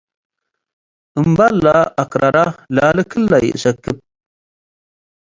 እምበ’ለ 1.19 1.65
አክራረ 2.03 2.37
ላሊ 2.75 2.97
ክለ 3.11 3.31
ይእሰክብ 3.45 3.97